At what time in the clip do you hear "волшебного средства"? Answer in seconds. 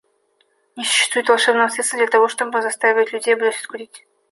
1.29-1.99